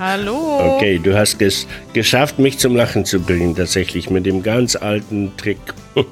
[0.00, 0.76] Hallo.
[0.76, 5.36] Okay, du hast es geschafft, mich zum Lachen zu bringen, tatsächlich, mit dem ganz alten
[5.36, 5.58] Trick.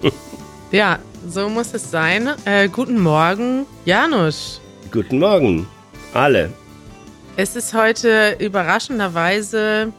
[0.72, 2.28] ja, so muss es sein.
[2.44, 4.60] Äh, guten Morgen, Janusz.
[4.92, 5.66] Guten Morgen,
[6.12, 6.52] alle.
[7.38, 9.94] Es ist heute überraschenderweise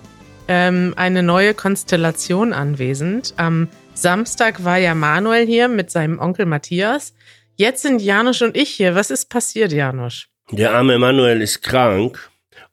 [0.47, 3.33] ähm, eine neue Konstellation anwesend.
[3.37, 7.15] Am Samstag war ja Manuel hier mit seinem Onkel Matthias.
[7.55, 8.93] Jetzt sind Janusz und ich hier.
[8.93, 10.27] Was ist passiert, Janusz?
[10.51, 12.28] Der arme Manuel ist krank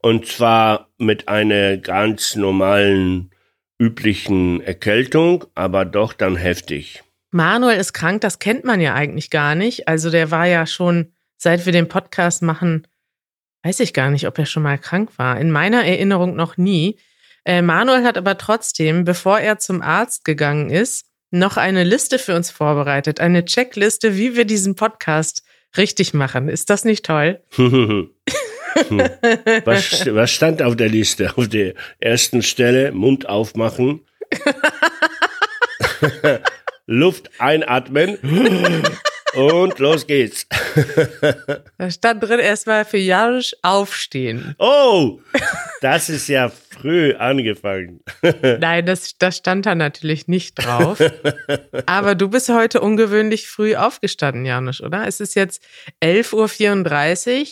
[0.07, 3.33] und zwar mit einer ganz normalen,
[3.77, 7.03] üblichen Erkältung, aber doch dann heftig.
[7.33, 9.89] Manuel ist krank, das kennt man ja eigentlich gar nicht.
[9.89, 12.87] Also der war ja schon, seit wir den Podcast machen,
[13.65, 15.41] weiß ich gar nicht, ob er schon mal krank war.
[15.41, 17.01] In meiner Erinnerung noch nie.
[17.45, 22.37] Äh, Manuel hat aber trotzdem, bevor er zum Arzt gegangen ist, noch eine Liste für
[22.37, 25.43] uns vorbereitet, eine Checkliste, wie wir diesen Podcast
[25.77, 26.49] richtig machen.
[26.49, 27.43] Ist das nicht toll?
[29.65, 31.37] was, was stand auf der Liste?
[31.37, 34.01] Auf der ersten Stelle Mund aufmachen,
[36.87, 38.19] Luft einatmen
[39.35, 40.47] und los geht's.
[41.79, 44.55] da stand drin erstmal für Janusz aufstehen.
[44.59, 45.21] Oh,
[45.81, 48.01] das ist ja früh angefangen.
[48.61, 50.99] Nein, das, das stand da natürlich nicht drauf.
[51.87, 55.07] Aber du bist heute ungewöhnlich früh aufgestanden, Janusz, oder?
[55.07, 55.63] Es ist jetzt
[56.03, 57.47] 11.34 Uhr.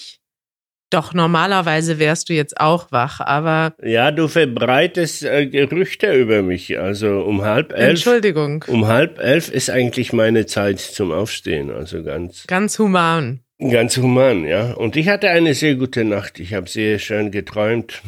[0.95, 3.75] Doch, normalerweise wärst du jetzt auch wach, aber.
[3.83, 6.79] Ja, du verbreitest äh, Gerüchte über mich.
[6.79, 7.91] Also um halb elf.
[7.91, 8.65] Entschuldigung.
[8.69, 11.73] Um halb elf ist eigentlich meine Zeit zum Aufstehen.
[11.73, 12.47] Also ganz.
[12.47, 13.41] Ganz human.
[13.59, 14.73] Ganz human, ja.
[14.75, 16.39] Und ich hatte eine sehr gute Nacht.
[16.39, 18.01] Ich habe sehr schön geträumt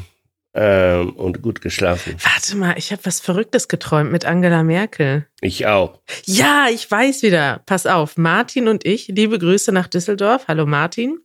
[0.55, 2.15] ähm, und gut geschlafen.
[2.23, 5.27] Warte mal, ich habe was Verrücktes geträumt mit Angela Merkel.
[5.41, 6.01] Ich auch.
[6.25, 7.63] Ja, ich weiß wieder.
[7.67, 10.45] Pass auf, Martin und ich, liebe Grüße nach Düsseldorf.
[10.47, 11.19] Hallo Martin.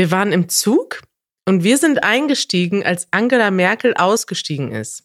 [0.00, 1.02] Wir waren im Zug
[1.44, 5.04] und wir sind eingestiegen, als Angela Merkel ausgestiegen ist.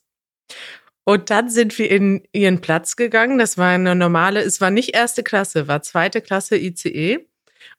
[1.03, 3.38] Und dann sind wir in ihren Platz gegangen.
[3.38, 7.28] Das war eine normale, es war nicht erste Klasse, war zweite Klasse ICE.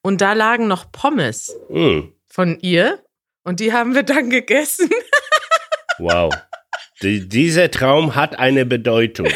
[0.03, 2.01] Und da lagen noch Pommes mm.
[2.29, 3.03] von ihr.
[3.45, 4.91] Und die haben wir dann gegessen.
[5.99, 6.31] Wow.
[7.01, 9.29] Die, dieser Traum hat eine Bedeutung.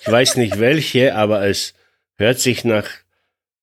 [0.00, 1.74] Ich weiß nicht welche, aber es
[2.16, 2.88] hört sich nach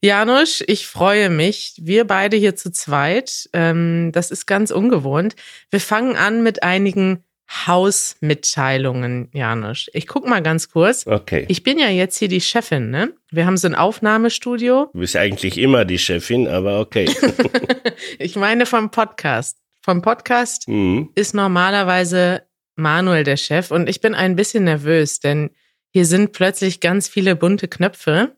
[0.03, 1.75] Janusz, ich freue mich.
[1.83, 3.51] Wir beide hier zu zweit.
[3.53, 5.37] Ähm, das ist ganz ungewohnt.
[5.71, 9.89] Wir fangen an mit einigen Hausmitteilungen, Janusz.
[9.93, 11.07] Ich guck mal ganz kurz.
[11.07, 11.47] Okay.
[11.49, 13.13] Ich bin ja jetzt hier die Chefin, ne?
[13.31, 14.89] Wir haben so ein Aufnahmestudio.
[14.93, 17.11] Du bist eigentlich immer die Chefin, aber okay.
[18.19, 19.59] ich meine vom Podcast.
[19.83, 21.11] Vom Podcast mhm.
[21.17, 22.43] ist normalerweise
[22.77, 25.51] Manuel der Chef und ich bin ein bisschen nervös, denn
[25.93, 28.37] hier sind plötzlich ganz viele bunte Knöpfe.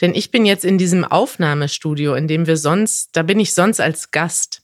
[0.00, 3.80] Denn ich bin jetzt in diesem Aufnahmestudio, in dem wir sonst, da bin ich sonst
[3.80, 4.62] als Gast,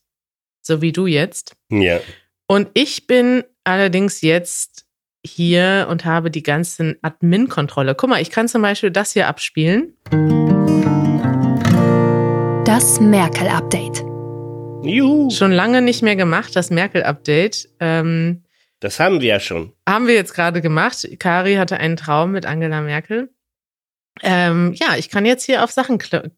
[0.62, 1.55] so wie du jetzt.
[1.70, 2.00] Ja.
[2.50, 4.87] Und ich bin allerdings jetzt
[5.23, 7.95] hier und habe die ganzen Admin-Kontrolle.
[7.95, 9.93] Guck mal, ich kann zum Beispiel das hier abspielen.
[12.65, 13.99] Das Merkel-Update.
[14.83, 15.29] Juhu.
[15.29, 17.69] Schon lange nicht mehr gemacht, das Merkel-Update.
[17.81, 18.45] Ähm,
[18.81, 19.75] das haben wir ja schon.
[19.87, 21.06] Haben wir jetzt gerade gemacht.
[21.19, 23.29] Kari hatte einen Traum mit Angela Merkel.
[24.23, 26.31] Ähm, ja, ich kann jetzt hier auf Sachen kl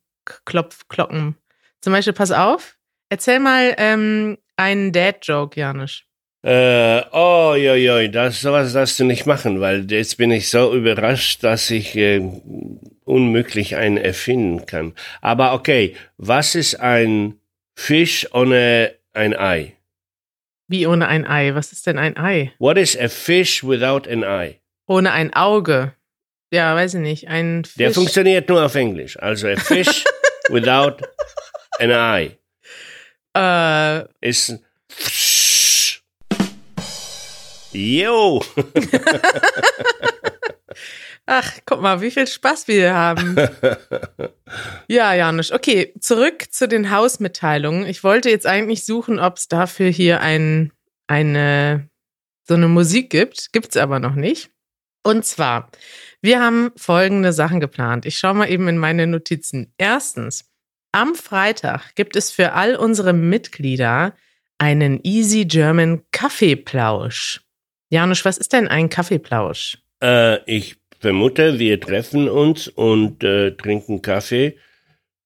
[0.45, 1.37] klopf klocken.
[1.81, 2.77] Zum Beispiel, pass auf,
[3.11, 6.05] erzähl mal ähm, einen Dad-Joke, Janusz.
[6.43, 10.75] Äh, oh, jo, jo, das, sowas darfst du nicht machen, weil jetzt bin ich so
[10.75, 12.23] überrascht, dass ich äh,
[13.05, 14.95] unmöglich einen erfinden kann.
[15.21, 17.35] Aber okay, was ist ein
[17.75, 19.77] Fisch ohne ein Ei?
[20.69, 21.55] Wie ohne ein Ei?
[21.55, 22.53] Was ist denn ein Ei?
[22.59, 24.61] What is a fish without an eye?
[24.87, 25.95] Ohne ein Auge.
[26.53, 27.29] Ja, weiß ich nicht.
[27.29, 27.75] Ein Fisch.
[27.75, 29.19] Der funktioniert nur auf Englisch.
[29.19, 30.05] Also a fish
[30.49, 31.05] without
[31.81, 32.40] an eye
[33.37, 34.65] äh, ist ein
[37.73, 38.43] Yo!
[41.27, 43.37] ach, guck mal, wie viel Spaß wir hier haben.
[44.89, 45.53] ja, Janusz.
[45.53, 47.87] Okay, zurück zu den Hausmitteilungen.
[47.87, 50.73] Ich wollte jetzt eigentlich suchen, ob es dafür hier ein,
[51.07, 51.89] eine,
[52.49, 53.53] so eine Musik gibt.
[53.53, 54.51] Gibt's aber noch nicht.
[55.05, 55.71] Und zwar,
[56.21, 58.05] wir haben folgende Sachen geplant.
[58.05, 59.73] Ich schaue mal eben in meine Notizen.
[59.79, 60.51] Erstens,
[60.93, 64.15] am Freitag gibt es für all unsere Mitglieder
[64.59, 67.41] einen Easy German Kaffeeplausch.
[67.89, 69.79] Janusz, was ist denn ein Kaffeeplausch?
[70.03, 74.57] Äh, ich vermute, wir treffen uns und äh, trinken Kaffee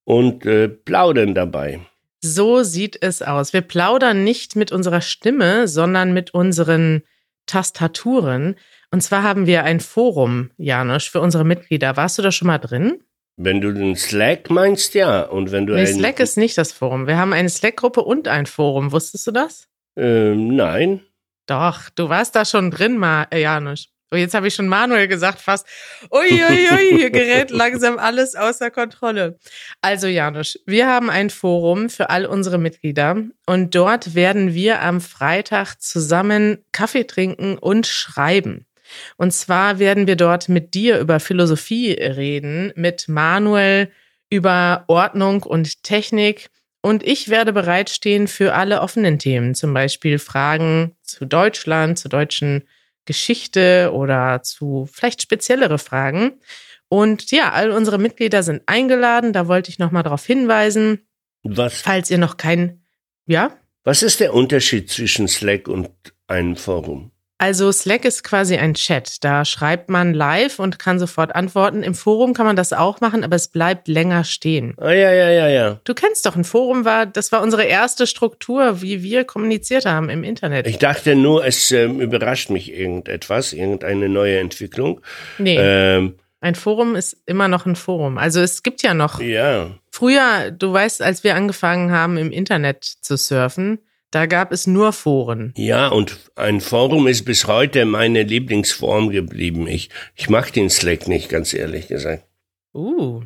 [0.05, 1.81] und äh, plaudern dabei.
[2.21, 3.53] So sieht es aus.
[3.53, 7.03] Wir plaudern nicht mit unserer Stimme, sondern mit unseren
[7.47, 8.57] Tastaturen.
[8.91, 11.97] Und zwar haben wir ein Forum, Janusz, für unsere Mitglieder.
[11.97, 13.03] Warst du da schon mal drin?
[13.37, 15.23] Wenn du den Slack meinst, ja.
[15.23, 17.07] Und wenn du nee, Slack ist nicht das Forum.
[17.07, 18.93] Wir haben eine Slack-Gruppe und ein Forum.
[18.93, 19.69] Wusstest du das?
[19.97, 21.01] Ähm, nein.
[21.47, 23.89] Doch, du warst da schon drin, Ma äh, Janusz.
[24.13, 25.67] Oh, jetzt habe ich schon Manuel gesagt, fast.
[26.11, 29.39] Uiuiui, ui, hier gerät langsam alles außer Kontrolle.
[29.83, 33.17] Also, Janusz, wir haben ein Forum für all unsere Mitglieder
[33.47, 38.67] und dort werden wir am Freitag zusammen Kaffee trinken und schreiben.
[39.17, 43.91] Und zwar werden wir dort mit dir über Philosophie reden, mit Manuel
[44.31, 46.51] über Ordnung und Technik
[46.85, 52.65] und ich werde bereitstehen für alle offenen Themen, zum Beispiel Fragen zu Deutschland, zur deutschen
[53.07, 56.33] Geschichte oder zu vielleicht speziellere Fragen.
[56.91, 59.33] Und ja, all unsere Mitglieder sind eingeladen.
[59.33, 61.07] Da wollte ich nochmal darauf hinweisen.
[61.43, 61.81] Was?
[61.81, 62.83] Falls ihr noch kein,
[63.25, 63.57] ja?
[63.83, 65.89] Was ist der Unterschied zwischen Slack und
[66.27, 67.13] einem Forum?
[67.39, 69.25] Also Slack ist quasi ein Chat.
[69.25, 71.83] Da schreibt man live und kann sofort antworten.
[71.83, 74.75] Im Forum kann man das auch machen, aber es bleibt länger stehen.
[74.79, 75.81] Ah ja, ja, ja, ja.
[75.85, 80.11] Du kennst doch ein Forum war, das war unsere erste Struktur, wie wir kommuniziert haben
[80.11, 80.67] im Internet.
[80.69, 85.01] Ich dachte nur, es ähm, überrascht mich irgendetwas, irgendeine neue Entwicklung.
[85.39, 85.57] Nee.
[85.59, 88.19] Ähm, ein Forum ist immer noch ein Forum.
[88.19, 89.19] Also es gibt ja noch.
[89.19, 89.71] Ja.
[89.91, 93.79] Früher, du weißt, als wir angefangen haben, im Internet zu surfen,
[94.15, 95.53] da gab es nur Foren.
[95.57, 99.67] Ja, und ein Forum ist bis heute meine Lieblingsform geblieben.
[99.67, 102.25] Ich, ich mag den Slack nicht, ganz ehrlich gesagt.
[102.75, 103.23] Uh.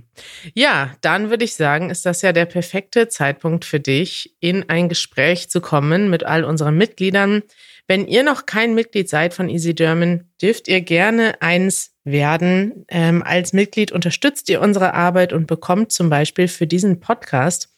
[0.55, 4.89] Ja, dann würde ich sagen, ist das ja der perfekte Zeitpunkt für dich, in ein
[4.89, 7.43] Gespräch zu kommen mit all unseren Mitgliedern.
[7.87, 12.85] Wenn ihr noch kein Mitglied seid von Easy German, dürft ihr gerne eins werden.
[12.89, 17.71] Ähm, als Mitglied unterstützt ihr unsere Arbeit und bekommt zum Beispiel für diesen Podcast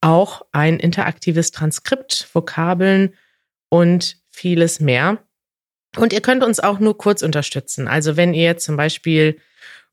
[0.00, 3.14] auch ein interaktives Transkript, Vokabeln
[3.68, 5.18] und vieles mehr.
[5.96, 7.88] Und ihr könnt uns auch nur kurz unterstützen.
[7.88, 9.38] Also wenn ihr zum Beispiel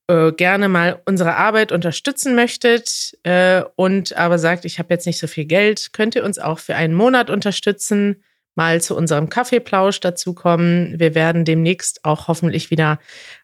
[0.07, 5.19] äh, gerne mal unsere Arbeit unterstützen möchtet äh, und aber sagt, ich habe jetzt nicht
[5.19, 8.21] so viel Geld, könnt ihr uns auch für einen Monat unterstützen,
[8.55, 10.99] mal zu unserem Kaffeeplausch dazukommen.
[10.99, 12.99] Wir werden demnächst auch hoffentlich wieder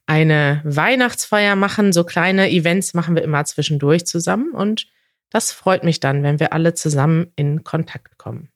[0.05, 1.93] eine Weihnachtsfeier machen.
[1.93, 4.87] So kleine Events machen wir immer zwischendurch zusammen und
[5.29, 8.49] das freut mich dann, wenn wir alle zusammen in Kontakt kommen.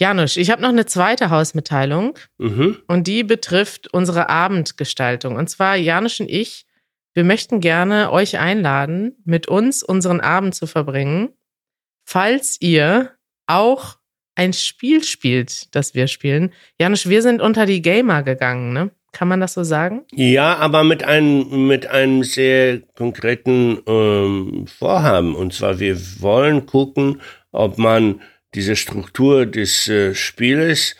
[0.00, 2.78] Janusz, ich habe noch eine zweite Hausmitteilung mhm.
[2.86, 5.36] und die betrifft unsere Abendgestaltung.
[5.36, 6.66] Und zwar Janusz und ich,
[7.12, 11.34] wir möchten gerne euch einladen, mit uns unseren Abend zu verbringen,
[12.06, 13.14] falls ihr
[13.46, 13.98] auch
[14.36, 16.54] ein Spiel spielt, das wir spielen.
[16.80, 18.90] Janusz, wir sind unter die Gamer gegangen, ne?
[19.12, 20.02] Kann man das so sagen?
[20.12, 25.34] Ja, aber mit einem, mit einem sehr konkreten ähm, Vorhaben.
[25.34, 28.20] Und zwar, wir wollen gucken, ob man
[28.54, 30.94] diese Struktur des äh, Spieles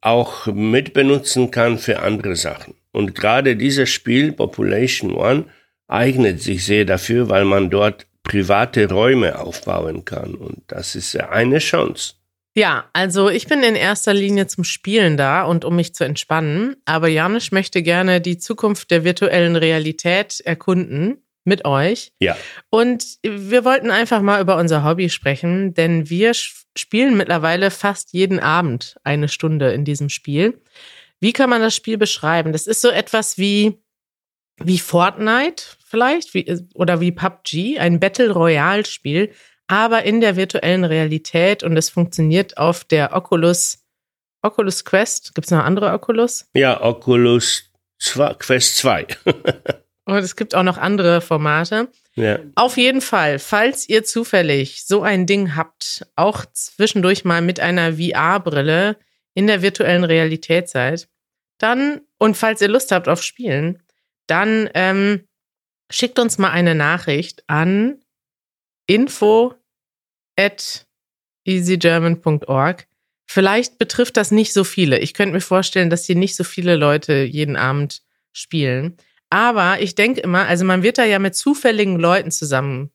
[0.00, 2.74] auch mitbenutzen kann für andere Sachen.
[2.92, 5.44] Und gerade dieses Spiel, Population One,
[5.88, 10.34] eignet sich sehr dafür, weil man dort private Räume aufbauen kann.
[10.34, 12.14] Und das ist eine Chance.
[12.58, 16.74] Ja, also ich bin in erster Linie zum Spielen da und um mich zu entspannen.
[16.86, 22.10] Aber Janusz möchte gerne die Zukunft der virtuellen Realität erkunden mit euch.
[22.18, 22.36] Ja.
[22.68, 28.40] Und wir wollten einfach mal über unser Hobby sprechen, denn wir spielen mittlerweile fast jeden
[28.40, 30.60] Abend eine Stunde in diesem Spiel.
[31.20, 32.50] Wie kann man das Spiel beschreiben?
[32.50, 33.78] Das ist so etwas wie,
[34.56, 39.32] wie Fortnite vielleicht wie, oder wie PUBG, ein Battle Royale Spiel,
[39.68, 43.84] aber in der virtuellen Realität und es funktioniert auf der Oculus,
[44.42, 45.34] Oculus Quest.
[45.34, 46.48] Gibt es noch andere Oculus?
[46.54, 47.70] Ja, Oculus
[48.00, 49.06] 2, Quest 2.
[50.06, 51.88] und es gibt auch noch andere Formate.
[52.14, 52.38] Ja.
[52.56, 57.94] Auf jeden Fall, falls ihr zufällig so ein Ding habt, auch zwischendurch mal mit einer
[57.94, 58.96] VR-Brille
[59.34, 61.08] in der virtuellen Realität seid,
[61.58, 63.82] dann, und falls ihr Lust habt auf Spielen,
[64.26, 65.28] dann ähm,
[65.90, 68.00] schickt uns mal eine Nachricht an
[68.86, 69.54] info
[70.38, 70.86] at
[71.44, 72.86] easygerman.org.
[73.30, 74.98] Vielleicht betrifft das nicht so viele.
[74.98, 78.02] Ich könnte mir vorstellen, dass hier nicht so viele Leute jeden Abend
[78.32, 78.96] spielen.
[79.30, 82.90] Aber ich denke immer, also man wird da ja mit zufälligen Leuten zusammen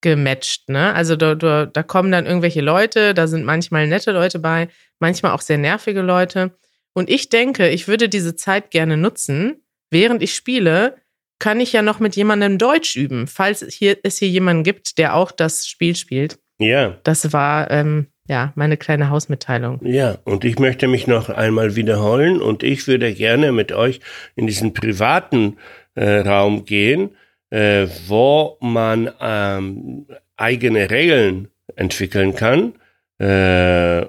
[0.00, 0.94] gematcht, ne?
[0.94, 4.68] Also da, da, da kommen dann irgendwelche Leute, da sind manchmal nette Leute bei,
[5.00, 6.56] manchmal auch sehr nervige Leute.
[6.94, 10.96] Und ich denke, ich würde diese Zeit gerne nutzen, während ich spiele,
[11.40, 15.14] kann ich ja noch mit jemandem Deutsch üben, falls hier, es hier jemanden gibt, der
[15.14, 16.38] auch das Spiel spielt.
[16.58, 16.96] Ja.
[17.04, 19.80] Das war ähm, ja meine kleine Hausmitteilung.
[19.82, 24.00] Ja, und ich möchte mich noch einmal wiederholen und ich würde gerne mit euch
[24.36, 25.56] in diesen privaten
[25.94, 27.10] äh, Raum gehen,
[27.50, 32.74] äh, wo man ähm, eigene Regeln entwickeln kann
[33.18, 34.06] äh,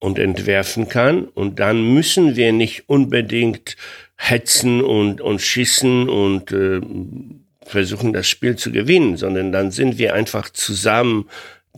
[0.00, 1.24] und entwerfen kann.
[1.24, 3.76] Und dann müssen wir nicht unbedingt
[4.16, 6.80] hetzen und, und schießen und äh,
[7.64, 11.28] versuchen, das Spiel zu gewinnen, sondern dann sind wir einfach zusammen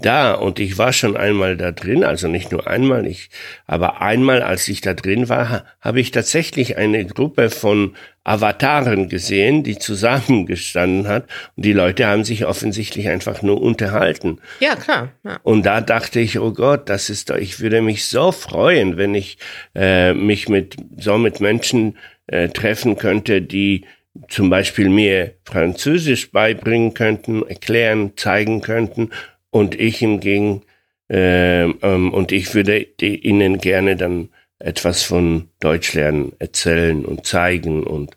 [0.00, 3.30] da und ich war schon einmal da drin, also nicht nur einmal, ich,
[3.66, 9.62] aber einmal, als ich da drin war, habe ich tatsächlich eine Gruppe von Avataren gesehen,
[9.62, 11.24] die zusammengestanden hat
[11.56, 14.38] und die Leute haben sich offensichtlich einfach nur unterhalten.
[14.60, 15.12] Ja, klar.
[15.24, 15.38] Ja.
[15.42, 19.14] Und da dachte ich, oh Gott, das ist doch, ich würde mich so freuen, wenn
[19.14, 19.38] ich
[19.74, 23.86] äh, mich mit so mit Menschen äh, treffen könnte, die
[24.28, 29.10] zum Beispiel mir Französisch beibringen könnten, erklären, zeigen könnten
[29.50, 30.62] und ich hingegen
[31.10, 37.82] äh, ähm, und ich würde ihnen gerne dann etwas von Deutsch lernen, erzählen und zeigen
[37.84, 38.16] und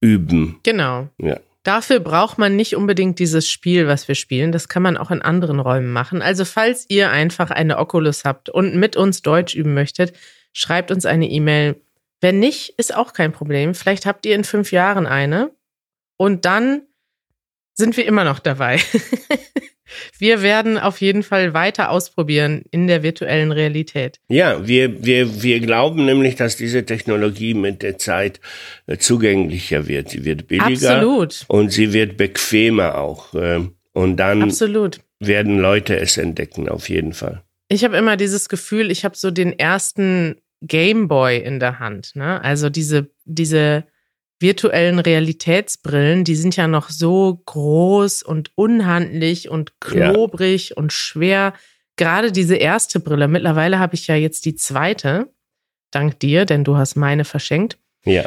[0.00, 0.60] üben.
[0.62, 1.08] Genau.
[1.18, 1.38] Ja.
[1.64, 4.52] Dafür braucht man nicht unbedingt dieses Spiel, was wir spielen.
[4.52, 6.20] Das kann man auch in anderen Räumen machen.
[6.20, 10.14] Also falls ihr einfach eine Oculus habt und mit uns Deutsch üben möchtet,
[10.52, 11.80] schreibt uns eine E-Mail.
[12.20, 13.74] Wenn nicht, ist auch kein Problem.
[13.74, 15.50] Vielleicht habt ihr in fünf Jahren eine
[16.18, 16.82] und dann
[17.72, 18.78] sind wir immer noch dabei.
[20.18, 24.20] wir werden auf jeden Fall weiter ausprobieren in der virtuellen Realität.
[24.28, 28.40] Ja, wir, wir, wir glauben nämlich, dass diese Technologie mit der Zeit
[28.86, 30.10] äh, zugänglicher wird.
[30.10, 31.44] Sie wird billiger Absolut.
[31.48, 33.34] und sie wird bequemer auch.
[33.34, 35.00] ähm, Und dann Absolut.
[35.20, 37.42] werden Leute es entdecken, auf jeden Fall.
[37.68, 42.12] Ich habe immer dieses Gefühl, ich habe so den ersten Gameboy in der Hand.
[42.14, 42.42] Ne?
[42.42, 43.84] Also diese, diese
[44.44, 51.54] virtuellen Realitätsbrillen, die sind ja noch so groß und unhandlich und klobrig und schwer.
[51.96, 53.26] Gerade diese erste Brille.
[53.26, 55.32] Mittlerweile habe ich ja jetzt die zweite.
[55.90, 57.78] Dank dir, denn du hast meine verschenkt.
[58.04, 58.26] Ja.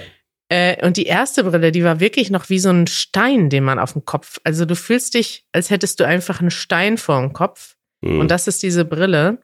[0.50, 3.78] Äh, und die erste Brille, die war wirklich noch wie so ein Stein, den man
[3.78, 4.40] auf dem Kopf.
[4.44, 7.76] Also du fühlst dich, als hättest du einfach einen Stein vor dem Kopf.
[8.04, 8.22] Hm.
[8.22, 9.40] Und das ist diese Brille.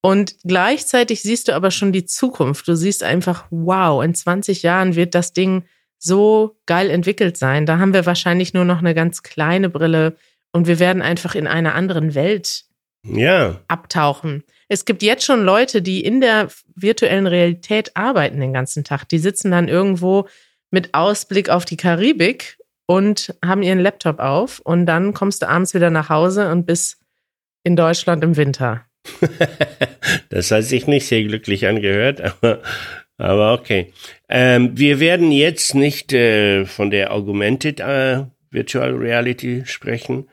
[0.00, 2.66] Und gleichzeitig siehst du aber schon die Zukunft.
[2.68, 5.64] Du siehst einfach, wow, in 20 Jahren wird das Ding
[5.98, 7.66] so geil entwickelt sein.
[7.66, 10.16] Da haben wir wahrscheinlich nur noch eine ganz kleine Brille
[10.52, 12.64] und wir werden einfach in einer anderen Welt
[13.02, 13.60] ja.
[13.68, 14.42] abtauchen.
[14.68, 19.08] Es gibt jetzt schon Leute, die in der virtuellen Realität arbeiten den ganzen Tag.
[19.08, 20.28] Die sitzen dann irgendwo
[20.70, 25.74] mit Ausblick auf die Karibik und haben ihren Laptop auf und dann kommst du abends
[25.74, 26.98] wieder nach Hause und bist
[27.62, 28.84] in Deutschland im Winter.
[30.30, 32.62] das hat sich nicht sehr glücklich angehört, aber,
[33.18, 33.92] aber okay.
[34.28, 40.28] Ähm, wir werden jetzt nicht äh, von der Augmented äh, Virtual Reality sprechen,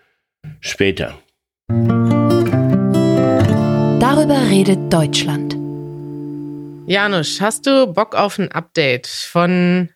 [0.59, 1.17] später.
[3.99, 5.55] Darüber redet Deutschland.
[6.85, 9.89] Janusz, hast du Bock auf ein Update von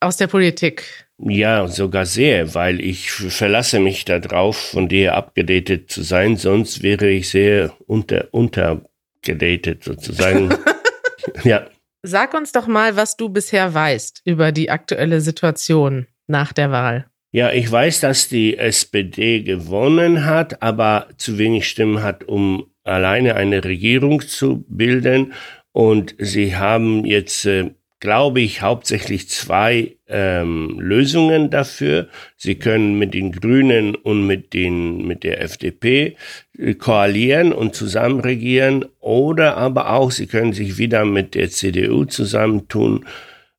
[0.00, 1.06] aus der Politik?
[1.18, 7.08] Ja, sogar sehr, weil ich verlasse mich darauf, von dir abgedatet zu sein, sonst wäre
[7.10, 10.54] ich sehr unter, untergedatet sozusagen.
[11.44, 11.66] ja.
[12.02, 17.06] Sag uns doch mal, was du bisher weißt über die aktuelle Situation nach der Wahl.
[17.32, 23.36] Ja, ich weiß, dass die SPD gewonnen hat, aber zu wenig Stimmen hat, um alleine
[23.36, 25.34] eine Regierung zu bilden.
[25.72, 32.08] Und sie haben jetzt, äh, glaube ich, hauptsächlich zwei ähm, Lösungen dafür.
[32.36, 36.16] Sie können mit den Grünen und mit, den, mit der FDP
[36.58, 38.84] äh, koalieren und zusammen regieren.
[39.00, 43.04] Oder aber auch, sie können sich wieder mit der CDU zusammentun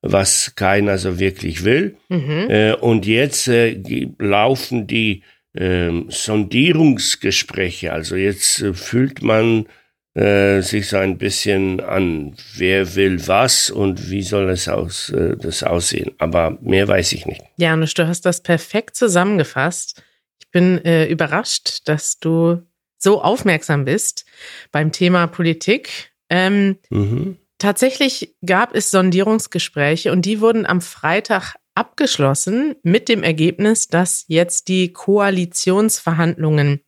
[0.03, 1.95] was keiner so wirklich will.
[2.09, 2.47] Mhm.
[2.49, 3.79] Äh, und jetzt äh,
[4.17, 5.21] laufen die
[5.55, 7.93] ähm, Sondierungsgespräche.
[7.93, 9.67] Also jetzt äh, fühlt man
[10.13, 15.37] äh, sich so ein bisschen an, wer will was und wie soll es aus, äh,
[15.37, 16.11] das aussehen.
[16.17, 17.41] Aber mehr weiß ich nicht.
[17.57, 20.03] Janusz, du hast das perfekt zusammengefasst.
[20.39, 22.61] Ich bin äh, überrascht, dass du
[22.97, 24.25] so aufmerksam bist
[24.71, 26.11] beim Thema Politik.
[26.29, 27.37] Ähm, mhm.
[27.57, 34.67] Tatsächlich gab es Sondierungsgespräche und die wurden am Freitag abgeschlossen mit dem Ergebnis, dass jetzt
[34.67, 36.81] die Koalitionsverhandlungen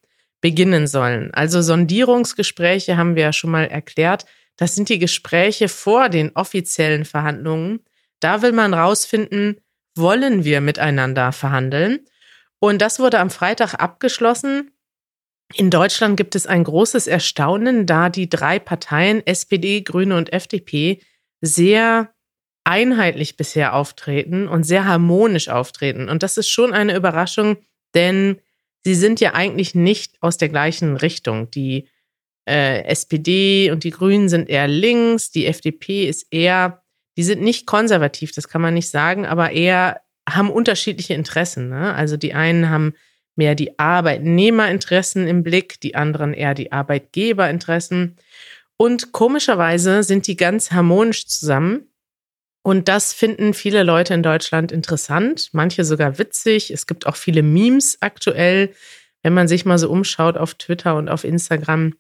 [0.44, 1.34] beginnen sollen.
[1.34, 4.26] Also Sondierungsgespräche haben wir ja schon mal erklärt.
[4.58, 7.80] Das sind die Gespräche vor den offiziellen Verhandlungen.
[8.20, 9.62] Da will man rausfinden,
[9.96, 12.00] wollen wir miteinander verhandeln?
[12.60, 14.72] Und das wurde am Freitag abgeschlossen.
[15.56, 21.00] In Deutschland gibt es ein großes Erstaunen, da die drei Parteien SPD, Grüne und FDP
[21.40, 22.14] sehr
[22.66, 26.10] einheitlich bisher auftreten und sehr harmonisch auftreten.
[26.10, 27.58] Und das ist schon eine Überraschung,
[27.96, 28.42] denn
[28.84, 31.50] sie sind ja eigentlich nicht aus der gleichen Richtung.
[31.52, 31.88] Die
[32.48, 36.84] äh, SPD und die Grünen sind eher links, die FDP ist eher,
[37.18, 41.70] die sind nicht konservativ, das kann man nicht sagen, aber eher haben unterschiedliche Interessen.
[41.70, 41.94] Ne?
[41.94, 42.94] Also die einen haben
[43.36, 48.18] mehr die Arbeitnehmerinteressen im Blick, die anderen eher die Arbeitgeberinteressen.
[48.78, 51.88] Und komischerweise sind die ganz harmonisch zusammen.
[52.64, 56.72] Und das finden viele Leute in Deutschland interessant, manche sogar witzig.
[56.72, 58.74] Es gibt auch viele Memes aktuell,
[59.22, 61.94] wenn man sich mal so umschaut auf Twitter und auf Instagram.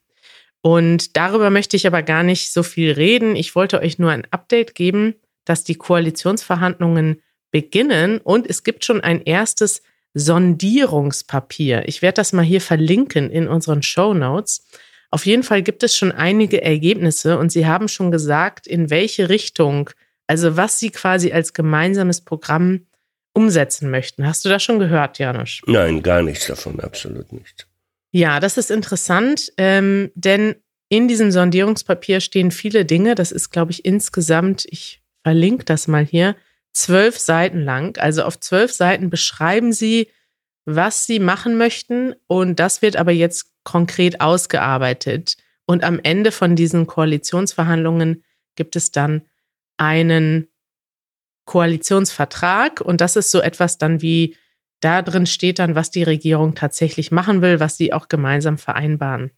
[0.61, 3.35] Und darüber möchte ich aber gar nicht so viel reden.
[3.35, 9.01] Ich wollte euch nur ein Update geben, dass die Koalitionsverhandlungen beginnen und es gibt schon
[9.01, 11.83] ein erstes Sondierungspapier.
[11.87, 14.65] Ich werde das mal hier verlinken in unseren Show Notes.
[15.11, 19.27] Auf jeden Fall gibt es schon einige Ergebnisse und Sie haben schon gesagt, in welche
[19.27, 19.89] Richtung
[20.27, 22.87] also was sie quasi als gemeinsames Programm
[23.33, 24.25] umsetzen möchten.
[24.27, 25.61] Hast du das schon gehört, Janusz?
[25.65, 27.67] Nein, gar nichts davon, absolut nicht.
[28.11, 30.55] Ja, das ist interessant, ähm, denn
[30.87, 33.15] in diesem Sondierungspapier stehen viele Dinge.
[33.15, 36.35] Das ist, glaube ich, insgesamt, ich verlinke das mal hier,
[36.73, 37.97] zwölf Seiten lang.
[37.97, 40.09] Also auf zwölf Seiten beschreiben sie,
[40.65, 42.13] was sie machen möchten.
[42.27, 45.37] Und das wird aber jetzt konkret ausgearbeitet.
[45.65, 48.23] Und am Ende von diesen Koalitionsverhandlungen
[48.55, 49.23] gibt es dann
[49.77, 50.47] einen
[51.45, 54.35] Koalitionsvertrag und das ist so etwas dann wie,
[54.79, 59.31] da drin steht dann, was die Regierung tatsächlich machen will, was sie auch gemeinsam vereinbaren.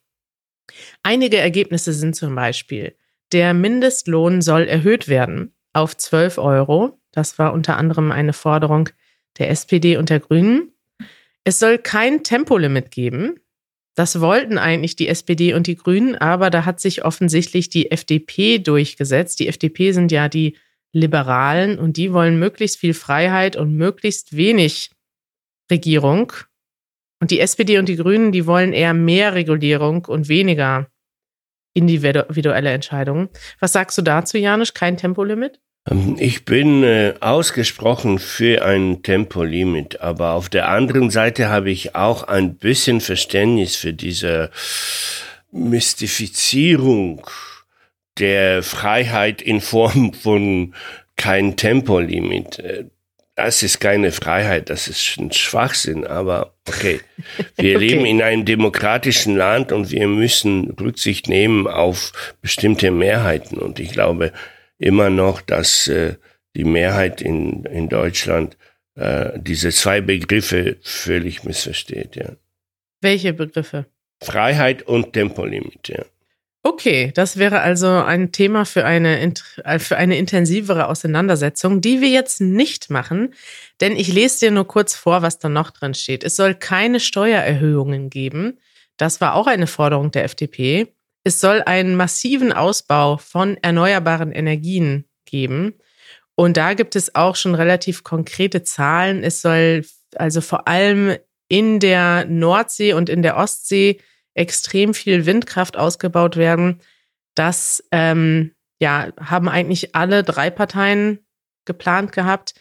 [1.04, 2.96] Einige Ergebnisse sind zum Beispiel,
[3.32, 7.00] der Mindestlohn soll erhöht werden auf 12 Euro.
[7.12, 8.90] Das war unter anderem eine Forderung
[9.38, 10.72] der SPD und der Grünen.
[11.44, 13.40] Es soll kein Tempolimit geben.
[13.96, 18.60] Das wollten eigentlich die SPD und die Grünen, aber da hat sich offensichtlich die FDP
[18.60, 19.40] durchgesetzt.
[19.40, 20.58] Die FDP sind ja die
[20.92, 24.92] Liberalen und die wollen möglichst viel Freiheit und möglichst wenig
[25.72, 26.34] Regierung.
[27.22, 30.90] Und die SPD und die Grünen, die wollen eher mehr Regulierung und weniger
[31.74, 33.30] individuelle Entscheidungen.
[33.60, 34.74] Was sagst du dazu, Janusz?
[34.74, 35.60] Kein Tempolimit?
[35.90, 41.96] Ähm, ich bin äh, ausgesprochen für ein Tempolimit, aber auf der anderen Seite habe ich
[41.96, 44.52] auch ein bisschen Verständnis für diese
[45.52, 47.26] Mystifizierung
[48.18, 50.74] der Freiheit in Form von
[51.16, 52.60] kein Tempolimit.
[52.60, 52.86] Äh,
[53.36, 57.02] das ist keine Freiheit, das ist ein Schwachsinn, aber okay.
[57.58, 57.86] Wir okay.
[57.86, 63.92] leben in einem demokratischen Land und wir müssen Rücksicht nehmen auf bestimmte Mehrheiten und ich
[63.92, 64.32] glaube,
[64.78, 66.16] immer noch, dass äh,
[66.56, 68.58] die Mehrheit in, in Deutschland
[68.96, 72.16] äh, diese zwei Begriffe völlig missversteht.
[72.16, 72.34] Ja.
[73.02, 73.86] Welche Begriffe?
[74.24, 75.90] Freiheit und Tempolimit.
[75.90, 76.06] Ja.
[76.64, 79.22] Okay, das wäre also ein Thema für eine,
[79.64, 83.36] äh, für eine intensivere Auseinandersetzung, die wir jetzt nicht machen,
[83.82, 86.24] denn ich lese dir nur kurz vor, was da noch drin steht.
[86.24, 88.58] Es soll keine Steuererhöhungen geben.
[88.98, 90.95] Das war auch eine Forderung der FDP.
[91.26, 95.74] Es soll einen massiven Ausbau von erneuerbaren Energien geben.
[96.36, 99.24] Und da gibt es auch schon relativ konkrete Zahlen.
[99.24, 99.84] Es soll
[100.16, 104.00] also vor allem in der Nordsee und in der Ostsee
[104.36, 106.80] extrem viel Windkraft ausgebaut werden.
[107.34, 111.26] Das ähm, ja, haben eigentlich alle drei Parteien
[111.66, 112.54] geplant gehabt.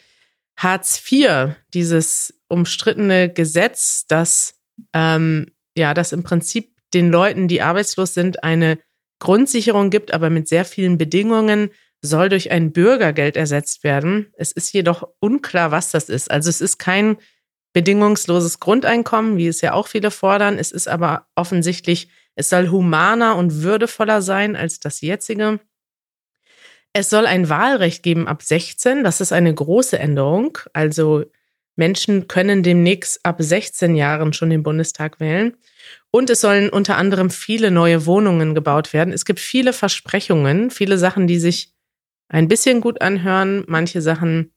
[0.56, 4.54] Hartz IV, dieses umstrittene Gesetz, das
[4.94, 8.78] ähm, ja, das im Prinzip den Leuten, die arbeitslos sind, eine
[9.18, 11.70] Grundsicherung gibt, aber mit sehr vielen Bedingungen,
[12.02, 14.32] soll durch ein Bürgergeld ersetzt werden.
[14.36, 16.30] Es ist jedoch unklar, was das ist.
[16.30, 17.16] Also es ist kein
[17.72, 20.58] bedingungsloses Grundeinkommen, wie es ja auch viele fordern.
[20.58, 25.60] Es ist aber offensichtlich, es soll humaner und würdevoller sein als das jetzige.
[26.92, 29.02] Es soll ein Wahlrecht geben ab 16.
[29.02, 30.58] Das ist eine große Änderung.
[30.74, 31.24] Also
[31.76, 35.56] Menschen können demnächst ab 16 Jahren schon den Bundestag wählen.
[36.10, 39.12] Und es sollen unter anderem viele neue Wohnungen gebaut werden.
[39.12, 41.72] Es gibt viele Versprechungen, viele Sachen, die sich
[42.28, 44.52] ein bisschen gut anhören, manche Sachen,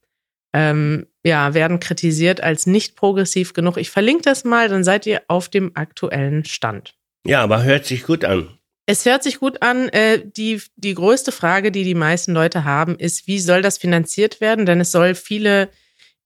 [0.54, 3.78] ähm, ja, werden kritisiert als nicht progressiv genug.
[3.78, 6.96] Ich verlinke das mal, dann seid ihr auf dem aktuellen Stand.
[7.26, 8.58] Ja, aber hört sich gut an.
[8.86, 9.90] Es hört sich gut an.
[9.90, 14.40] Äh, die, die größte Frage, die die meisten Leute haben, ist, wie soll das finanziert
[14.40, 14.66] werden?
[14.66, 15.70] Denn es soll viele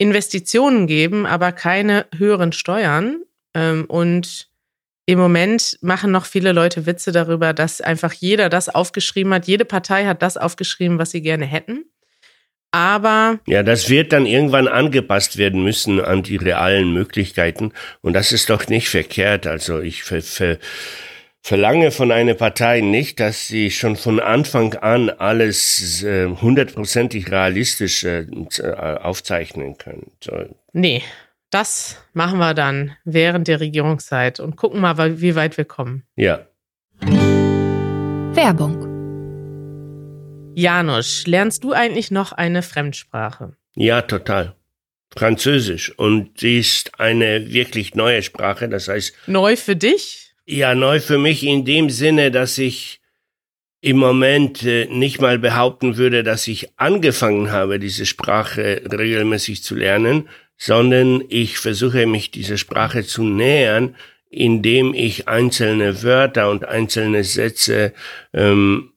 [0.02, 3.22] Investitionen geben, aber keine höheren Steuern.
[3.54, 4.50] Ähm, und
[5.06, 9.46] im Moment machen noch viele Leute Witze darüber, dass einfach jeder das aufgeschrieben hat.
[9.46, 11.86] Jede Partei hat das aufgeschrieben, was sie gerne hätten.
[12.72, 13.38] Aber.
[13.46, 17.72] Ja, das wird dann irgendwann angepasst werden müssen an die realen Möglichkeiten.
[18.02, 19.46] Und das ist doch nicht verkehrt.
[19.46, 20.58] Also ich ver, ver,
[21.42, 27.36] verlange von einer Partei nicht, dass sie schon von Anfang an alles äh, hundertprozentig äh,
[27.36, 28.26] realistisch äh,
[29.02, 30.12] aufzeichnen können.
[30.24, 30.46] So.
[30.74, 31.02] Nee,
[31.50, 36.04] das machen wir dann während der Regierungszeit und gucken mal, wie weit wir kommen.
[36.16, 36.48] Ja.
[38.34, 38.88] Werbung.
[40.56, 43.56] Janusz, lernst du eigentlich noch eine Fremdsprache?
[43.76, 44.56] Ja, total.
[45.16, 45.98] Französisch.
[45.98, 48.70] Und sie ist eine wirklich neue Sprache.
[48.70, 49.14] Das heißt.
[49.28, 50.21] Neu für dich?
[50.46, 53.00] Ja, neu für mich in dem Sinne, dass ich
[53.82, 59.76] im Moment äh, nicht mal behaupten würde, dass ich angefangen habe, diese Sprache regelmäßig zu
[59.76, 63.96] lernen, sondern ich versuche mich dieser Sprache zu nähern,
[64.30, 67.94] indem ich einzelne Wörter und einzelne Sätze
[68.34, 68.94] ähm,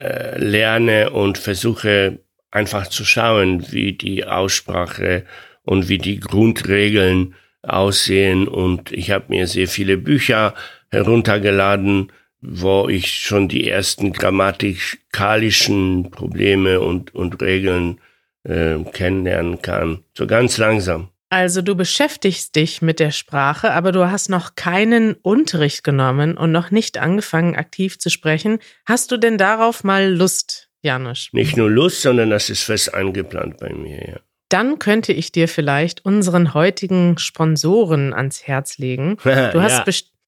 [0.00, 2.18] äh, lerne und versuche
[2.50, 5.24] einfach zu schauen, wie die Aussprache
[5.62, 8.46] und wie die Grundregeln aussehen.
[8.48, 10.54] Und ich habe mir sehr viele Bücher
[10.94, 18.00] heruntergeladen, wo ich schon die ersten grammatikalischen Probleme und, und Regeln
[18.44, 20.04] äh, kennenlernen kann.
[20.16, 21.08] So ganz langsam.
[21.30, 26.52] Also du beschäftigst dich mit der Sprache, aber du hast noch keinen Unterricht genommen und
[26.52, 28.60] noch nicht angefangen, aktiv zu sprechen.
[28.84, 31.30] Hast du denn darauf mal Lust, Janusz?
[31.32, 34.20] Nicht nur Lust, sondern das ist fest eingeplant bei mir, ja.
[34.50, 39.16] Dann könnte ich dir vielleicht unseren heutigen Sponsoren ans Herz legen.
[39.24, 39.84] Du hast ja.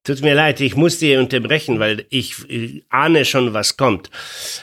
[0.06, 4.08] Tut mir leid, ich muss dir unterbrechen, weil ich, ich ahne schon, was kommt.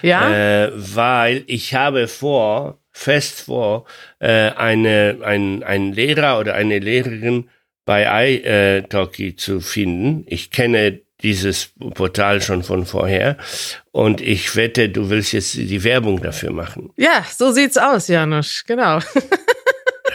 [0.02, 0.68] Ja.
[0.68, 3.84] Äh, weil ich habe vor, fest vor,
[4.20, 7.50] äh, eine, ein, ein Lehrer oder eine Lehrerin
[7.84, 10.24] bei iTalki zu finden.
[10.28, 13.36] Ich kenne dieses Portal schon von vorher
[13.92, 16.92] und ich wette, du willst jetzt die Werbung dafür machen.
[16.96, 19.00] Ja, so sieht's aus, Janusz, genau.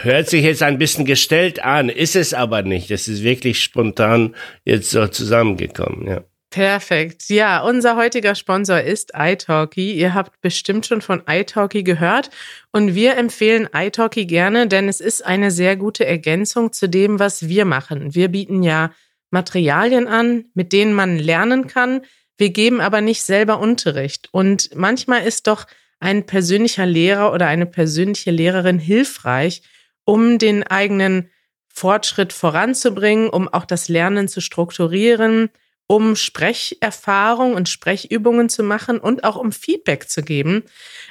[0.03, 2.91] Hört sich jetzt ein bisschen gestellt an, ist es aber nicht.
[2.91, 4.35] Es ist wirklich spontan
[4.65, 6.25] jetzt so zusammengekommen, ja.
[6.51, 7.29] Perfekt.
[7.29, 9.93] Ja, unser heutiger Sponsor ist iTalki.
[9.93, 12.31] Ihr habt bestimmt schon von iTalki gehört
[12.73, 17.49] und wir empfehlen iTalki gerne, denn es ist eine sehr gute Ergänzung zu dem, was
[17.49, 18.15] wir machen.
[18.15, 18.93] Wir bieten ja
[19.31, 22.01] Materialien an, mit denen man lernen kann.
[22.39, 25.67] Wir geben aber nicht selber Unterricht und manchmal ist doch
[26.01, 29.63] ein persönlicher Lehrer oder eine persönliche Lehrerin hilfreich,
[30.09, 31.31] um den eigenen
[31.68, 35.51] Fortschritt voranzubringen, um auch das Lernen zu strukturieren
[35.88, 40.64] um Sprecherfahrung und Sprechübungen zu machen und auch um Feedback zu geben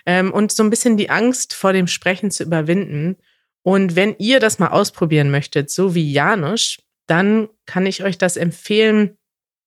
[0.06, 3.18] ähm, und so ein bisschen die Angst vor dem Sprechen zu überwinden.
[3.64, 8.38] Und wenn ihr das mal ausprobieren möchtet, so wie Janusz, dann kann ich euch das
[8.38, 9.18] empfehlen,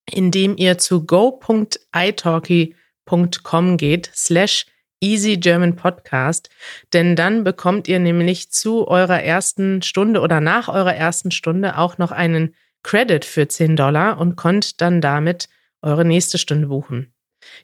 [0.08, 4.66] indem ihr zu go.italki.com geht, slash
[5.00, 6.50] Easy German Podcast,
[6.92, 11.98] denn dann bekommt ihr nämlich zu eurer ersten Stunde oder nach eurer ersten Stunde auch
[11.98, 15.48] noch einen Credit für 10 Dollar und konnt dann damit
[15.82, 17.12] eure nächste Stunde buchen.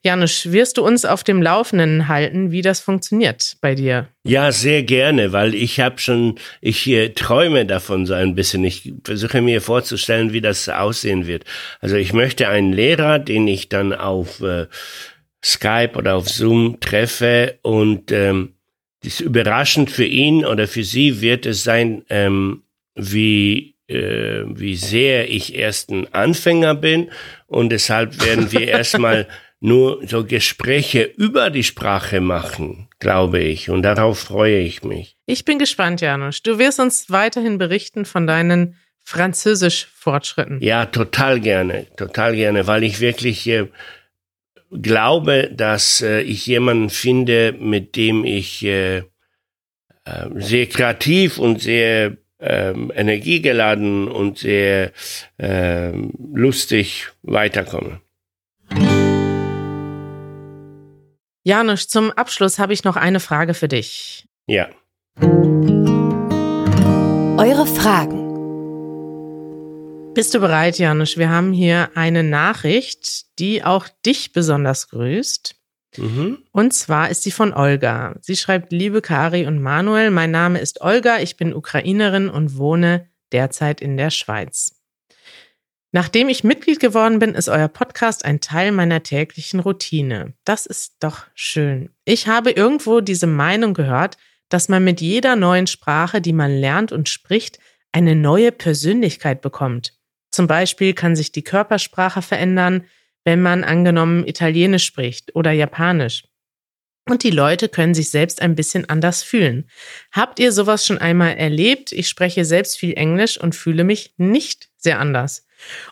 [0.02, 4.08] Janusz, wirst du uns auf dem Laufenden halten, wie das funktioniert bei dir?
[4.24, 8.64] Ja, sehr gerne, weil ich habe schon, ich hier träume davon so ein bisschen.
[8.64, 11.44] Ich versuche mir vorzustellen, wie das aussehen wird.
[11.80, 14.66] Also ich möchte einen Lehrer, den ich dann auf äh,
[15.46, 18.54] Skype oder auf Zoom treffe und ähm,
[19.04, 22.64] das überraschend für ihn oder für sie wird es sein, ähm,
[22.96, 27.10] wie äh, wie sehr ich erst ein Anfänger bin
[27.46, 29.28] und deshalb werden wir erstmal
[29.60, 33.70] nur so Gespräche über die Sprache machen, glaube ich.
[33.70, 35.16] Und darauf freue ich mich.
[35.24, 36.42] Ich bin gespannt, Janusz.
[36.42, 40.60] Du wirst uns weiterhin berichten von deinen Französisch-Fortschritten.
[40.60, 43.68] Ja, total gerne, total gerne, weil ich wirklich äh,
[44.80, 49.02] glaube, dass äh, ich jemanden finde, mit dem ich äh, äh
[50.34, 54.92] sehr kreativ und sehr ähm, energiegeladen und sehr
[55.38, 58.00] ähm, lustig weiterkommen.
[61.44, 64.26] Janusz, zum Abschluss habe ich noch eine Frage für dich.
[64.48, 64.68] Ja.
[67.38, 68.25] Eure Fragen.
[70.16, 71.18] Bist du bereit, Janusz?
[71.18, 75.54] Wir haben hier eine Nachricht, die auch dich besonders grüßt.
[75.98, 76.38] Mhm.
[76.52, 78.16] Und zwar ist sie von Olga.
[78.22, 83.10] Sie schreibt, liebe Kari und Manuel, mein Name ist Olga, ich bin Ukrainerin und wohne
[83.30, 84.80] derzeit in der Schweiz.
[85.92, 90.32] Nachdem ich Mitglied geworden bin, ist euer Podcast ein Teil meiner täglichen Routine.
[90.46, 91.90] Das ist doch schön.
[92.06, 94.16] Ich habe irgendwo diese Meinung gehört,
[94.48, 97.58] dass man mit jeder neuen Sprache, die man lernt und spricht,
[97.92, 99.95] eine neue Persönlichkeit bekommt.
[100.36, 102.84] Zum Beispiel kann sich die Körpersprache verändern,
[103.24, 106.24] wenn man angenommen Italienisch spricht oder Japanisch.
[107.08, 109.66] Und die Leute können sich selbst ein bisschen anders fühlen.
[110.12, 111.90] Habt ihr sowas schon einmal erlebt?
[111.90, 115.46] Ich spreche selbst viel Englisch und fühle mich nicht sehr anders.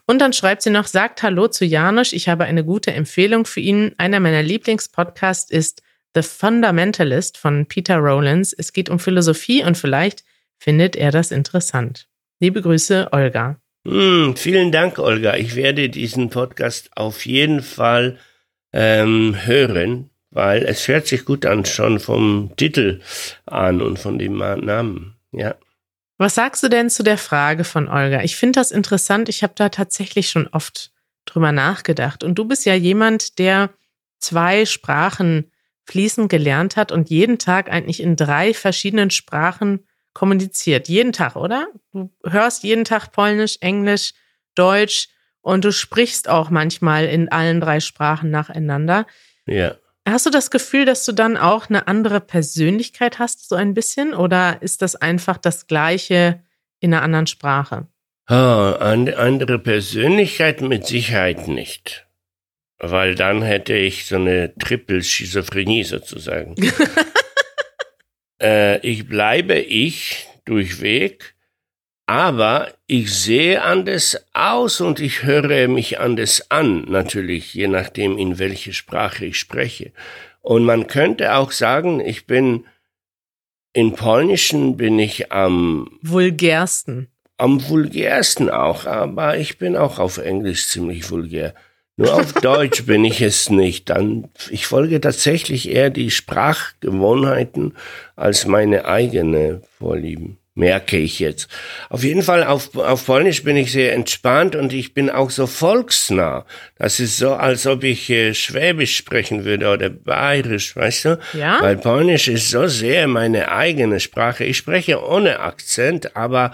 [0.04, 3.60] Und dann schreibt sie noch, sagt Hallo zu Janusz, ich habe eine gute Empfehlung für
[3.60, 3.94] ihn.
[3.96, 5.80] Einer meiner Lieblingspodcasts ist
[6.14, 8.52] The Fundamentalist von Peter Rowlands.
[8.52, 10.22] Es geht um Philosophie und vielleicht
[10.58, 12.08] findet er das interessant.
[12.40, 13.58] Liebe Grüße, Olga.
[13.86, 15.36] Hm, vielen Dank, Olga.
[15.36, 18.18] Ich werde diesen Podcast auf jeden Fall
[18.72, 23.00] ähm, hören, weil es hört sich gut an, schon vom Titel
[23.44, 25.16] an und von dem Namen.
[25.32, 25.54] Ja.
[26.16, 28.22] Was sagst du denn zu der Frage von Olga?
[28.22, 29.28] Ich finde das interessant.
[29.28, 30.92] Ich habe da tatsächlich schon oft
[31.26, 32.24] drüber nachgedacht.
[32.24, 33.70] Und du bist ja jemand, der
[34.18, 35.50] zwei Sprachen
[35.84, 40.88] fließend gelernt hat und jeden Tag eigentlich in drei verschiedenen Sprachen kommuniziert.
[40.88, 41.66] Jeden Tag, oder?
[41.92, 44.12] Du hörst jeden Tag Polnisch, Englisch,
[44.54, 45.08] Deutsch
[45.42, 49.06] und du sprichst auch manchmal in allen drei Sprachen nacheinander.
[49.46, 49.74] Ja.
[50.06, 54.14] Hast du das Gefühl, dass du dann auch eine andere Persönlichkeit hast, so ein bisschen?
[54.14, 56.42] Oder ist das einfach das Gleiche
[56.80, 57.88] in einer anderen Sprache?
[58.28, 58.34] Oh,
[58.80, 62.06] eine andere Persönlichkeit mit Sicherheit nicht.
[62.78, 66.54] Weil dann hätte ich so eine Triple-Schizophrenie sozusagen.
[68.40, 71.34] äh, ich bleibe ich durchweg
[72.06, 78.38] aber ich sehe anders aus und ich höre mich anders an, natürlich, je nachdem, in
[78.38, 79.92] welche Sprache ich spreche.
[80.42, 82.66] Und man könnte auch sagen, ich bin
[83.72, 87.08] in Polnischen bin ich am vulgärsten.
[87.38, 91.54] Am vulgärsten auch, aber ich bin auch auf Englisch ziemlich vulgär.
[91.96, 93.90] Nur auf Deutsch bin ich es nicht.
[93.90, 97.74] Dann, ich folge tatsächlich eher die Sprachgewohnheiten
[98.16, 101.48] als meine eigene Vorlieben merke ich jetzt.
[101.88, 105.46] Auf jeden Fall auf, auf Polnisch bin ich sehr entspannt und ich bin auch so
[105.46, 106.46] volksnah.
[106.78, 111.18] Das ist so, als ob ich äh, Schwäbisch sprechen würde oder Bayerisch, weißt du?
[111.32, 111.60] Ja.
[111.60, 114.44] Weil Polnisch ist so sehr meine eigene Sprache.
[114.44, 116.52] Ich spreche ohne Akzent, aber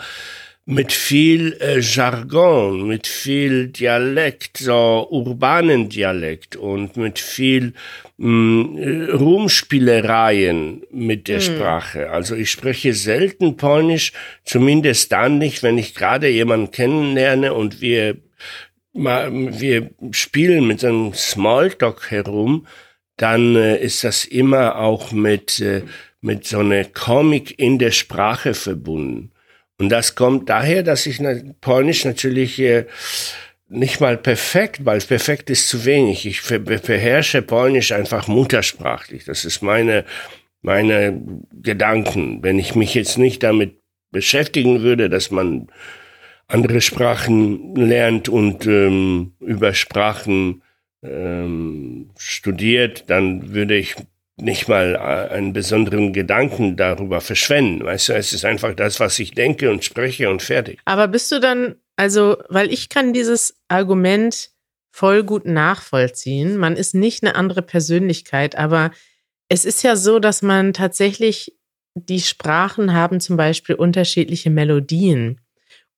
[0.71, 7.75] mit viel äh, Jargon, mit viel Dialekt, so urbanen Dialekt und mit viel
[8.19, 11.43] mh, mm, Rumspielereien mit der mhm.
[11.43, 12.11] Sprache.
[12.11, 14.13] Also ich spreche selten Polnisch,
[14.45, 18.17] zumindest dann nicht, wenn ich gerade jemanden kennenlerne und wir
[18.93, 22.67] wir spielen mit einem Smalltalk herum,
[23.17, 25.83] dann äh, ist das immer auch mit äh,
[26.21, 29.31] mit so einer Comic in der Sprache verbunden.
[29.81, 31.23] Und das kommt daher, dass ich
[31.63, 32.85] Polnisch natürlich äh,
[33.71, 36.27] nicht mal perfekt, weil perfekt ist zu wenig.
[36.27, 39.25] Ich beherrsche Polnisch einfach muttersprachlich.
[39.25, 40.05] Das ist meine,
[40.61, 41.19] meine
[41.63, 42.43] Gedanken.
[42.43, 45.69] Wenn ich mich jetzt nicht damit beschäftigen würde, dass man
[46.47, 50.63] andere Sprachen lernt und ähm, über Sprachen
[51.03, 53.95] ähm, studiert, dann würde ich
[54.41, 57.85] nicht mal äh, einen besonderen Gedanken darüber verschwenden.
[57.85, 60.79] Weißt du, es ist einfach das, was ich denke und spreche und fertig.
[60.85, 64.51] Aber bist du dann, also, weil ich kann dieses Argument
[64.91, 66.57] voll gut nachvollziehen.
[66.57, 68.91] Man ist nicht eine andere Persönlichkeit, aber
[69.49, 71.57] es ist ja so, dass man tatsächlich
[71.95, 75.41] die Sprachen haben zum Beispiel unterschiedliche Melodien.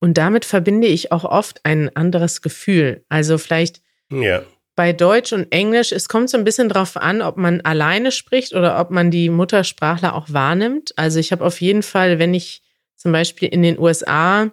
[0.00, 3.04] Und damit verbinde ich auch oft ein anderes Gefühl.
[3.08, 4.42] Also vielleicht ja
[4.74, 8.54] bei Deutsch und Englisch, es kommt so ein bisschen drauf an, ob man alleine spricht
[8.54, 10.92] oder ob man die Muttersprachler auch wahrnimmt.
[10.96, 12.62] Also ich habe auf jeden Fall, wenn ich
[12.96, 14.50] zum Beispiel in den USA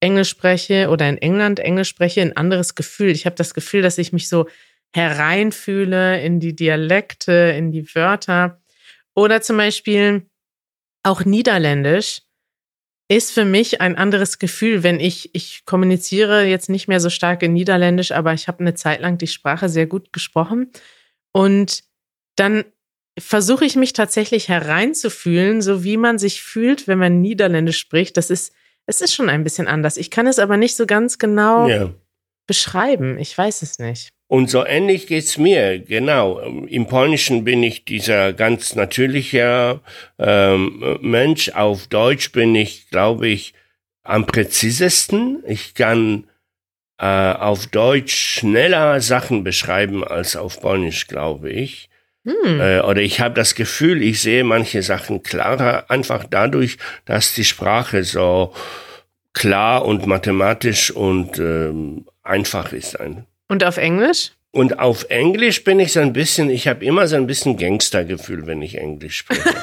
[0.00, 3.10] Englisch spreche oder in England Englisch spreche, ein anderes Gefühl.
[3.10, 4.46] Ich habe das Gefühl, dass ich mich so
[4.92, 8.60] hereinfühle in die Dialekte, in die Wörter.
[9.14, 10.28] Oder zum Beispiel
[11.02, 12.20] auch Niederländisch
[13.08, 17.42] ist für mich ein anderes Gefühl, wenn ich, ich kommuniziere jetzt nicht mehr so stark
[17.42, 20.70] in Niederländisch, aber ich habe eine Zeit lang die Sprache sehr gut gesprochen.
[21.32, 21.84] Und
[22.36, 22.64] dann
[23.18, 28.16] versuche ich mich tatsächlich hereinzufühlen, so wie man sich fühlt, wenn man Niederländisch spricht.
[28.16, 28.54] Das ist,
[28.86, 29.98] es ist schon ein bisschen anders.
[29.98, 31.94] Ich kann es aber nicht so ganz genau ja.
[32.46, 33.18] beschreiben.
[33.18, 34.13] Ich weiß es nicht.
[34.26, 36.40] Und so ähnlich geht's mir, genau.
[36.40, 39.80] Im Polnischen bin ich dieser ganz natürliche
[40.18, 41.50] ähm, Mensch.
[41.50, 43.54] Auf Deutsch bin ich, glaube ich,
[44.02, 45.42] am präzisesten.
[45.46, 46.24] Ich kann
[46.98, 51.90] äh, auf Deutsch schneller Sachen beschreiben als auf Polnisch, glaube ich.
[52.24, 52.60] Hm.
[52.60, 57.44] Äh, oder ich habe das Gefühl, ich sehe manche Sachen klarer, einfach dadurch, dass die
[57.44, 58.54] Sprache so
[59.34, 62.98] klar und mathematisch und ähm, einfach ist.
[63.48, 64.32] Und auf Englisch?
[64.50, 68.46] Und auf Englisch bin ich so ein bisschen, ich habe immer so ein bisschen Gangstergefühl,
[68.46, 69.42] wenn ich Englisch spreche.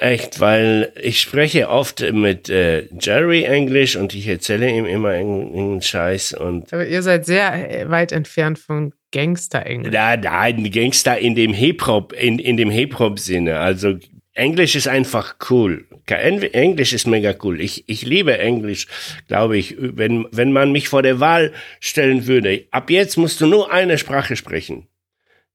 [0.00, 5.80] Echt, weil ich spreche oft mit äh, Jerry Englisch und ich erzähle ihm immer irgendeinen
[5.80, 6.70] Scheiß und.
[6.72, 9.94] Aber ihr seid sehr äh, weit entfernt von Gangster-Englisch.
[9.94, 13.58] Nein, Gangster in dem Hip-Hop, in, in dem Hip-Hop-Sinne.
[13.58, 13.98] Also
[14.36, 15.86] Englisch ist einfach cool.
[16.06, 17.60] Englisch ist mega cool.
[17.60, 18.86] Ich, ich liebe Englisch,
[19.28, 19.76] glaube ich.
[19.78, 23.96] Wenn, wenn man mich vor der Wahl stellen würde, ab jetzt musst du nur eine
[23.96, 24.88] Sprache sprechen,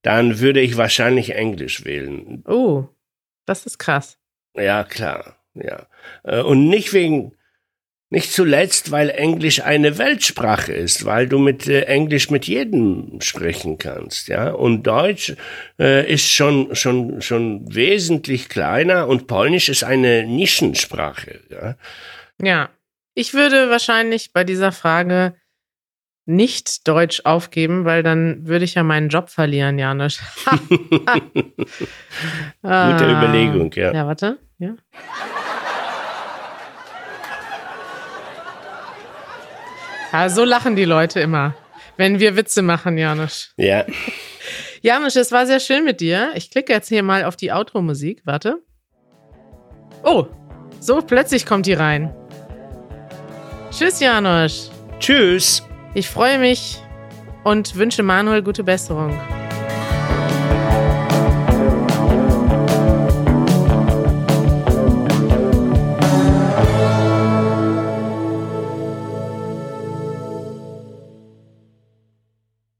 [0.02, 2.44] dann würde ich wahrscheinlich Englisch wählen.
[2.48, 2.88] Oh,
[3.46, 4.18] das ist krass.
[4.56, 5.38] Ja, klar.
[5.54, 5.88] Ja.
[6.24, 7.34] Äh, und nicht wegen,
[8.12, 13.78] nicht zuletzt, weil Englisch eine Weltsprache ist, weil du mit äh, Englisch mit jedem sprechen
[13.78, 14.52] kannst, ja.
[14.52, 15.34] Und Deutsch
[15.80, 21.76] äh, ist schon schon schon wesentlich kleiner und Polnisch ist eine Nischensprache, ja.
[22.44, 22.70] Ja,
[23.14, 25.36] ich würde wahrscheinlich bei dieser Frage
[26.26, 30.22] nicht Deutsch aufgeben, weil dann würde ich ja meinen Job verlieren, Janusz.
[30.68, 31.40] Gute
[32.64, 33.18] ah.
[33.18, 33.94] Überlegung, ja.
[33.94, 34.38] Ja, warte.
[34.60, 34.76] Ja.
[40.12, 41.56] Ja, so lachen die Leute immer,
[41.98, 43.54] wenn wir Witze machen, Janusz.
[43.58, 43.86] Ja.
[44.82, 46.32] Janusz, es war sehr schön mit dir.
[46.36, 48.22] Ich klicke jetzt hier mal auf die Outro-Musik.
[48.26, 48.58] Warte.
[50.04, 50.26] Oh,
[50.80, 52.14] so plötzlich kommt die rein.
[53.72, 54.72] Tschüss, Janusz.
[55.00, 55.64] Tschüss.
[55.94, 56.80] Ich freue mich
[57.44, 59.20] und wünsche Manuel gute Besserung.